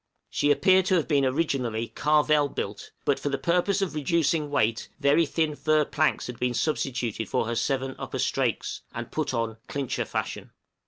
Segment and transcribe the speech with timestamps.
[0.31, 4.89] She appeared to have been originally "carvel" built; but for the purpose of reducing weight,
[4.99, 9.57] very thin fir planks had been substituted for her seven upper strakes, and put on
[9.67, 10.53] "clincher" fashion.